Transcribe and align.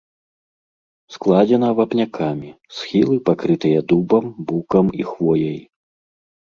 Складзена 1.15 1.69
вапнякамі, 1.81 2.49
схілы 2.79 3.15
пакрытыя 3.29 3.79
дубам, 3.93 4.25
букам 4.51 4.85
і 5.03 5.11
хвояй. 5.13 5.61